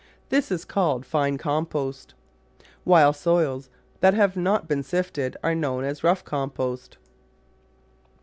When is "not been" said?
4.35-4.81